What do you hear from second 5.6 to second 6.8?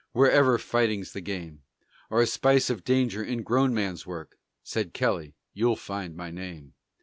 find my name."